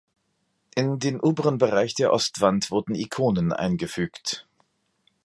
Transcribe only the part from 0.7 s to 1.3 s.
In den